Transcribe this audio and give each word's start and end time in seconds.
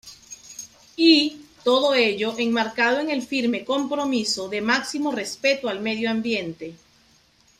Y, 0.95 1.41
todo 1.63 1.93
ello, 1.93 2.33
enmarcado 2.39 2.99
en 3.01 3.11
el 3.11 3.21
firme 3.21 3.63
compromiso 3.63 4.49
de 4.49 4.59
máximo 4.59 5.11
respeto 5.11 5.69
al 5.69 5.79
medio 5.79 6.09
ambiente. 6.09 6.75